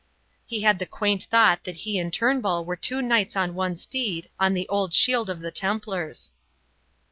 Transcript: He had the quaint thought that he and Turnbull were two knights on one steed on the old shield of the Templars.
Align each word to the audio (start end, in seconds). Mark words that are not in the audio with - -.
He 0.47 0.61
had 0.61 0.79
the 0.79 0.87
quaint 0.87 1.25
thought 1.29 1.63
that 1.63 1.75
he 1.85 1.99
and 1.99 2.11
Turnbull 2.11 2.65
were 2.65 2.75
two 2.75 3.03
knights 3.03 3.35
on 3.35 3.53
one 3.53 3.77
steed 3.77 4.31
on 4.39 4.55
the 4.55 4.67
old 4.67 4.95
shield 4.95 5.29
of 5.29 5.41
the 5.41 5.51
Templars. 5.51 6.31